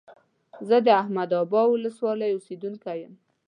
زه 0.67 0.77
د 0.85 0.87
احمد 1.01 1.31
ابا 1.41 1.61
ولسوالۍ 1.69 2.29
اوسيدونکى 2.33 2.95
يم. 3.03 3.13